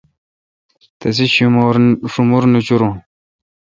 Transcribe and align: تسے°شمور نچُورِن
تسے°شمور 0.99 2.43
نچُورِن 2.53 2.93